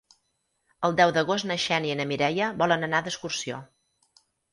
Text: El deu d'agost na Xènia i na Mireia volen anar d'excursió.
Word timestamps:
El 0.87 0.95
deu 0.99 1.11
d'agost 1.17 1.47
na 1.51 1.57
Xènia 1.65 1.95
i 1.97 1.97
na 1.99 2.07
Mireia 2.13 2.47
volen 2.63 2.87
anar 2.89 3.03
d'excursió. 3.09 3.61